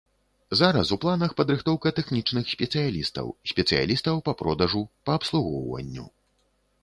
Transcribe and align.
Зараз 0.59 0.91
у 0.95 0.97
планах 1.03 1.35
падрыхтоўка 1.41 1.91
тэхнічных 1.99 2.45
спецыялістаў, 2.55 3.25
спецыялістаў 3.53 4.15
па 4.29 4.33
продажу, 4.39 4.81
па 5.09 5.19
абслугоўванню. 5.19 6.05